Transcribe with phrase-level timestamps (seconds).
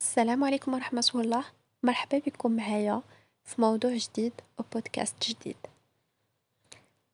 [0.00, 1.44] السلام عليكم ورحمة الله.
[1.82, 3.02] مرحبا بكم معايا
[3.44, 5.56] في موضوع جديد وبودكاست جديد.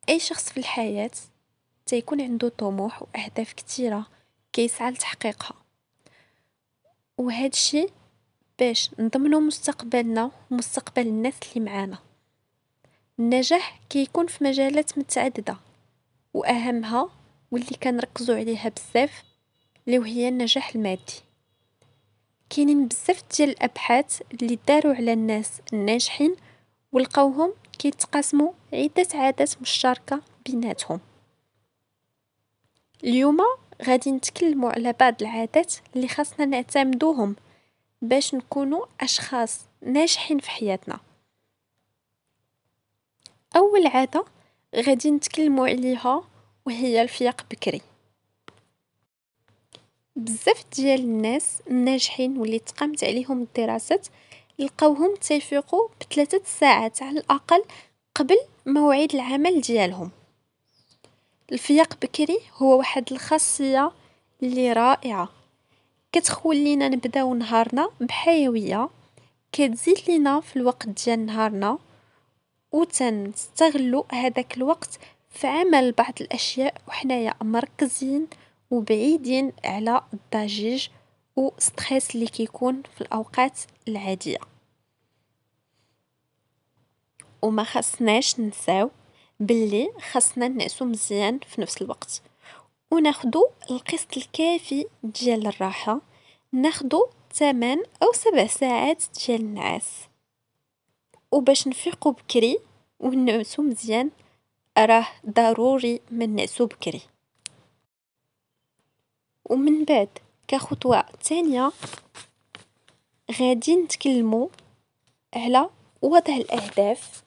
[0.09, 1.11] أي شخص في الحياة
[1.87, 4.07] تيكون عنده طموح وأهداف كتيرة
[4.53, 5.55] كيسعى لتحقيقها.
[7.19, 7.87] وهاد الشي
[8.59, 11.99] باش نضمنو مستقبلنا ومستقبل الناس اللي معانا.
[13.19, 15.57] النجاح كيكون في مجالات متعددة
[16.35, 17.11] وأهمها
[17.51, 19.25] واللي كنركزو عليها بزاف
[19.87, 21.26] اللي وهي النجاح المادي.
[22.51, 26.37] كاينين بزاف ديال الأبحاث اللي داروا على الناس الناجحين
[26.93, 31.01] ولقاوهم كيتقاسموا عدة عادات مشتركة بيناتهم.
[33.05, 33.39] اليوم
[33.85, 37.37] غادي نتكلموا على بعض العادات اللي خاصنا نعتمدوهم
[38.03, 41.01] باش نكونوا أشخاص ناجحين في حياتنا.
[43.57, 44.25] أول عادة
[44.77, 46.25] غادي نتكلموا عليها
[46.67, 47.81] وهي الفياق بكري.
[50.17, 54.07] بزاف ديال الناس الناجحين واللي تقامت عليهم الدراسات
[54.59, 57.65] لقاوهم تيفيقوا بثلاثة ساعات على الأقل
[58.15, 60.11] قبل مواعيد العمل ديالهم.
[61.53, 63.93] الفياق بكري هو واحد الخاصية
[64.43, 65.29] اللي رائعة.
[66.13, 68.89] كتخولينا نبداو نهارنا بحيوية
[69.53, 71.79] كتزيد لينا في الوقت ديال نهارنا
[72.73, 74.99] وتنستغلو هذاك الوقت
[75.31, 78.27] في عمل بعض الأشياء وحنايا مركزين
[78.71, 80.89] وبعيدين على الضجيج
[81.37, 84.39] وستريس اللي كيكون في الأوقات العادية.
[87.43, 88.91] وما خصناش نساو
[89.41, 92.23] باللي خصنا نعسو مزيان في نفس الوقت.
[92.91, 96.01] وناخدو القسط الكافي ديال الراحة
[96.53, 99.91] ناخدو 8 أو 7 ساعات ديال النعاس.
[101.33, 102.59] وباش نفيقو بكري
[103.01, 104.11] ونعسو مزيان
[104.79, 107.03] راه ضروري ما نعسو بكري.
[109.51, 110.09] ومن بعد
[110.49, 111.73] كخطوة تانية
[113.41, 114.51] غادي نتكلمو
[115.35, 115.71] على
[116.03, 117.23] وضع الأهداف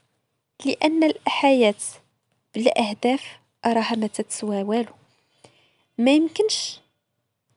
[0.66, 1.76] لأن الحياة
[2.56, 4.94] بلا أهداف راها ما تتسوى والو.
[5.98, 6.80] ما يمكنش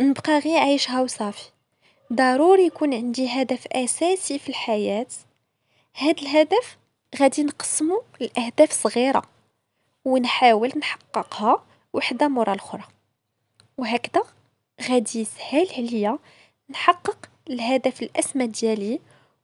[0.01, 1.51] نبقى غير عايشها وصافي.
[2.12, 5.06] ضروري يكون عندي هدف أساسي في الحياة.
[5.97, 6.78] هاد الهدف
[7.21, 9.22] غادي نقسمو لأهداف صغيرة
[10.05, 12.84] ونحاول نحققها وحدة مورا الأخرى.
[13.78, 14.25] وهكذا
[14.88, 16.19] غادي يسهل عليا
[16.70, 19.00] نحقق الهدف الأسمى ديالي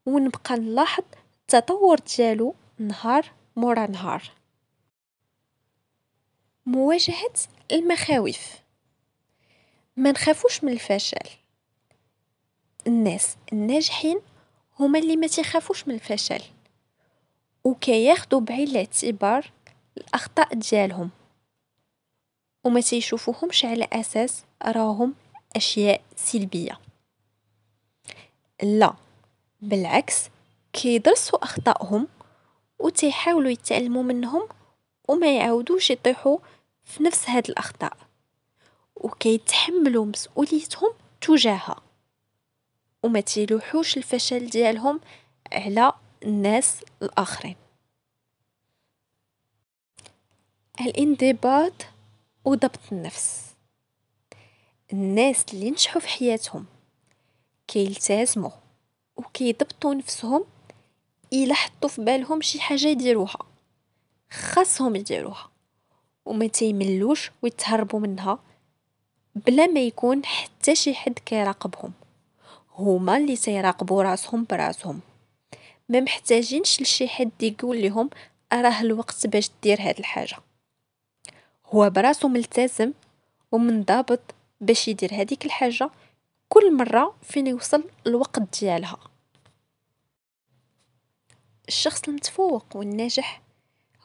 [0.06, 1.04] ونبقى نلاحظ
[1.40, 4.22] التطور ديالو نهار مورا نهار.
[6.66, 7.32] مواجهة
[7.72, 8.54] المخاوف.
[9.96, 11.28] ما نخافوش من الفشل.
[12.86, 14.20] الناس الناجحين
[14.80, 16.42] هما اللي ما تخافوش من الفشل.
[17.64, 19.50] وكياخدوا بعين الاعتبار
[19.96, 21.10] الأخطاء ديالهم.
[22.64, 25.14] وما تيشوفوهمش على أساس راهم
[25.56, 26.78] أشياء سلبية.
[28.62, 28.94] لا
[29.60, 30.28] بالعكس
[30.72, 32.08] كيدرسوا أخطائهم
[32.78, 34.48] وتيحاولوا يتعلموا منهم
[35.08, 36.38] وما يعاودوش يطيحوا
[36.84, 37.96] في نفس هاد الأخطاء.
[38.96, 41.82] وكيتحملوا مسؤوليتهم تجاهها.
[43.02, 45.00] وما تيلوحوش الفشل ديالهم
[45.52, 45.92] على
[46.24, 47.56] الناس الآخرين.
[50.80, 51.72] الانضباط
[52.44, 53.47] وضبط النفس.
[54.92, 56.66] الناس اللي نجحوا في حياتهم
[57.68, 58.50] كيلتزموا
[59.16, 60.44] وكيضبطوا نفسهم
[61.32, 63.38] إلا حطوا في بالهم شي حاجة يديروها
[64.30, 65.50] خاصهم يديروها
[66.24, 68.38] وما تيملوش ويتهربوا منها
[69.34, 71.92] بلا ما يكون حتى شي حد كيراقبهم
[72.78, 75.00] هما اللي تيراقبوا راسهم براسهم.
[75.88, 78.10] ما محتاجينش لشي حد يقول لهم
[78.52, 80.36] راه الوقت باش دير هاد الحاجة.
[81.66, 82.92] هو براسو ملتزم
[83.52, 84.20] ومنضبط
[84.60, 85.90] باش يدير هذيك الحاجة
[86.48, 88.98] كل مرة فين يوصل الوقت ديالها.
[91.68, 93.42] الشخص المتفوق والناجح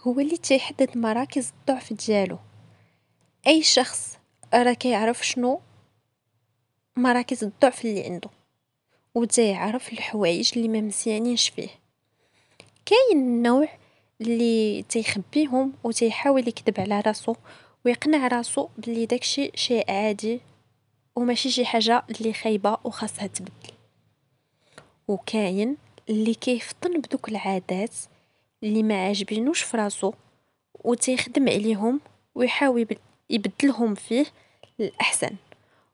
[0.02, 2.40] هو اللي تيحدد مراكز الضعف ديالو.
[3.48, 4.18] أي شخص
[4.54, 5.62] راه كيعرف شنو
[6.96, 8.30] مراكز الضعف اللي عنده
[9.16, 11.70] وتيعرف الحوايج اللي ما مزيانينش فيه.
[12.86, 13.68] كاين النوع
[14.22, 17.36] اللي تيخبيهم وتيحاول يكذب على راسو
[17.86, 20.42] ويقنع راسو بلي داكشي شيء عادي
[21.16, 23.74] وماشي شي حاجة اللي خايبة وخاصها تبدل.
[25.08, 25.78] وكاين
[26.10, 27.96] اللي كيفطن بدوك العادات
[28.64, 30.14] اللي ما عاجبينوش في راسو
[30.84, 32.00] وتيخدم عليهم
[32.36, 32.88] ويحاول
[33.30, 34.26] يبدلهم فيه
[34.80, 35.36] للأحسن.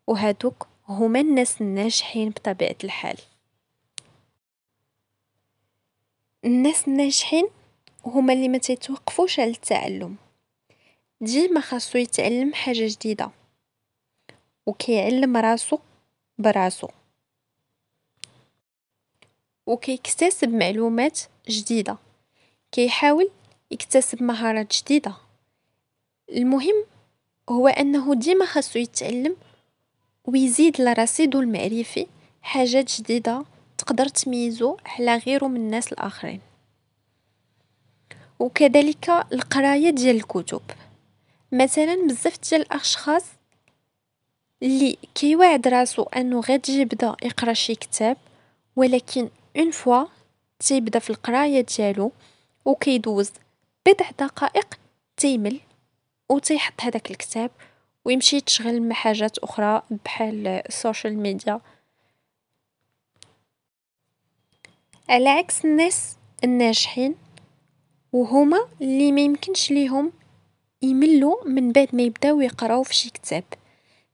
[0.07, 3.17] وهادوك هما الناس الناجحين بطبيعة الحال.
[6.45, 7.47] الناس الناجحين
[8.05, 10.15] هما اللي ما تيتوقفوش على التعلم.
[11.21, 13.31] ديما خاصو يتعلم حاجة جديدة
[14.65, 15.79] وكيعلم راسو
[16.37, 16.87] براسو
[19.65, 21.19] وكيكتسب معلومات
[21.49, 21.97] جديدة
[22.71, 23.29] كيحاول
[23.71, 25.13] يكتسب مهارات جديدة.
[26.29, 26.85] المهم
[27.49, 29.35] هو أنه ديما خاصو يتعلم
[30.25, 32.07] ويزيد لرصيدو المعرفي
[32.41, 33.45] حاجات جديدة
[33.77, 36.41] تقدر تميزو على غيرو من الناس الآخرين.
[38.39, 40.61] وكذلك القراية ديال الكتب.
[41.51, 43.25] مثلا بزاف ديال الأشخاص
[44.63, 48.17] اللي كيوعد راسو أنه غادي يبدأ يقرأ شي كتاب
[48.75, 50.05] ولكن une fois
[50.59, 52.11] تيبدأ في القراية ديالو
[52.65, 53.31] وكيدوز
[53.85, 54.79] بضع دقائق
[55.17, 55.59] تيمل
[56.29, 57.51] وتيحط هذاك الكتاب
[58.05, 61.61] ويمشي يتشغل مع حاجات أخرى بحال ال social media
[65.09, 67.15] على عكس الناس الناجحين
[68.13, 70.11] وهما اللي ما يمكنش ليهم
[70.81, 73.43] يملوا من بعد ما يبداو يقراو في شي كتاب.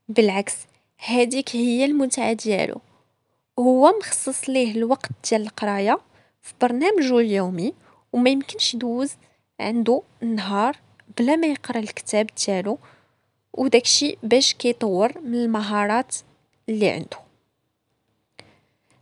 [0.10, 0.56] بالعكس
[0.98, 2.82] هذيك هي المتعة ديالو.
[3.60, 6.00] هو مخصص ليه الوقت ديال القراية
[6.42, 7.74] في برنامجو اليومي
[8.14, 9.12] وما يمكنش يدوز
[9.60, 10.78] عنده نهار
[11.18, 12.78] بلا ما يقرا الكتاب ديالو
[13.54, 16.16] وداكشي باش كيطور من المهارات
[16.70, 17.18] اللي عنده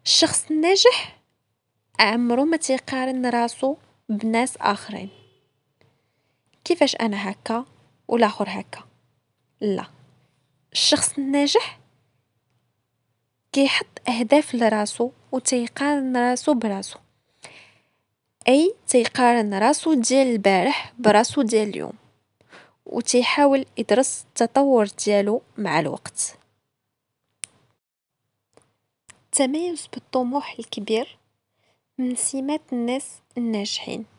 [0.05, 1.19] الشخص الناجح
[1.99, 3.75] عمرو ما تيقارن راسو
[4.09, 5.09] بناس آخرين.
[6.63, 7.65] كيفاش أنا هكا
[8.07, 8.83] والاخر هكا؟
[9.61, 9.85] لا.
[10.73, 11.79] الشخص الناجح
[13.51, 16.99] كيحط أهداف لراسو وتيقارن راسو براسو.
[18.47, 21.93] أي تيقارن راسو ديال البارح براسو ديال اليوم
[22.85, 26.37] وتيحاول يدرس التطور ديالو مع الوقت.
[29.25, 31.17] التميز بالطموح الكبير
[31.97, 34.12] من سمات الناس الناجحين.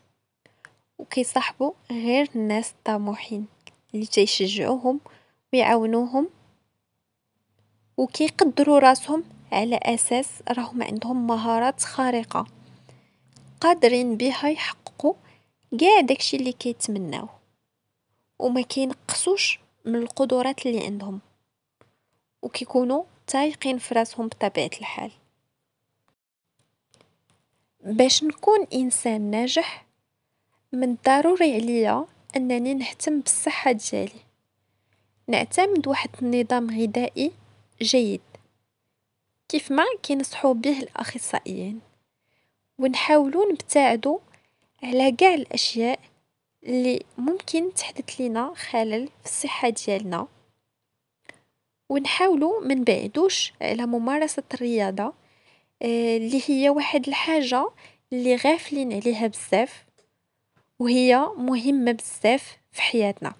[0.97, 3.47] وكيصاحبوا غير الناس الطموحين
[3.93, 4.99] اللي تيشجعوهم
[5.53, 6.29] ويعاونوهم
[7.97, 12.47] وكيقدروا راسهم على أساس راهم عندهم مهارات خارقة.
[13.61, 15.13] قادرين بها يحققوا
[15.79, 17.27] كاع داكشي اللي كيتمناو.
[18.39, 21.19] وما كينقصوش من القدرات اللي عندهم.
[22.41, 25.11] وكيكونوا تايقين في راسهم بطبيعة الحال.
[27.83, 29.84] باش نكون إنسان ناجح
[30.75, 32.05] من الضروري عليا
[32.35, 34.19] أنني نهتم بالصحة ديالي.
[35.27, 37.31] نعتمد واحد النظام غذائي
[37.81, 38.21] جيد
[39.49, 41.79] كيف ما كينصحوا به الأخصائيين.
[42.79, 44.19] ونحاولوا نبتعدوا
[44.83, 45.99] على كاع الأشياء
[46.63, 50.27] اللي ممكن تحدث لنا خلل في الصحة ديالنا.
[51.89, 55.13] ونحاولوا ما نبعدوش على ممارسة الرياضة
[55.81, 57.69] آه، اللي هي واحد الحاجة
[58.13, 59.84] اللي غافلين عليها بزاف.
[60.79, 63.33] وهي مهمة بزاف في حياتنا.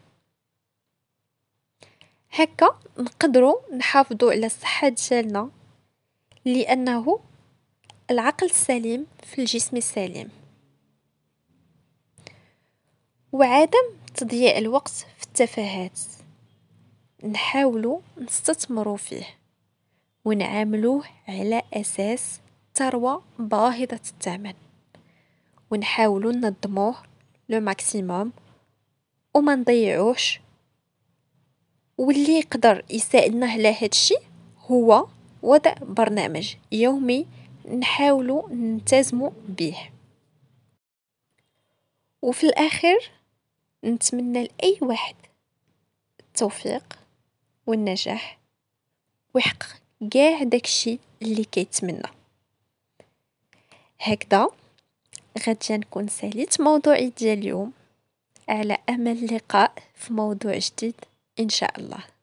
[2.31, 5.49] هكا نقدروا نحافظوا على الصحة ديالنا
[6.45, 7.19] لأنه
[8.11, 10.29] العقل السليم في الجسم السليم.
[13.31, 15.99] وعدم تضييع الوقت في التفاهات
[17.23, 19.25] نحاولوا نستثمروا فيه
[20.25, 22.39] ونعاملوه على أساس
[22.75, 24.53] ثروة باهظة الثمن
[25.71, 26.95] ونحاولوا ننظموه
[27.49, 28.31] لو ماكسيموم
[29.33, 30.39] وما نضيعوش.
[31.97, 34.15] واللي يقدر يساعدنا على هادشي
[34.57, 35.07] هو
[35.41, 37.25] وضع برنامج يومي
[37.73, 39.89] نحاولوا نلتزموا به
[42.21, 43.11] وفي الآخر
[43.83, 45.15] نتمنى لأي واحد
[46.19, 46.99] التوفيق
[47.67, 48.39] والنجاح
[49.33, 52.09] ويحقق كاع داكشي اللي كيتمنى.
[53.99, 54.47] هكذا
[55.39, 57.71] غادي نكون ساليت موضوعي ديال اليوم.
[58.49, 60.95] على أمل اللقاء في موضوع جديد
[61.39, 62.14] إن شاء الله.